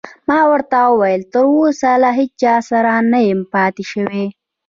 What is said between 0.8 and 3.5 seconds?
وویل: تراوسه له هیڅ چا سره نه یم